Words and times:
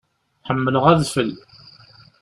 Ḥemmleɣ 0.47 0.83
adfel. 0.91 1.31